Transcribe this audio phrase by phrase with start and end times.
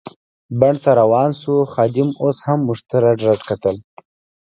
[0.59, 3.75] بڼ ته روان شوو، خادم اوس هم موږ ته رډ رډ کتل.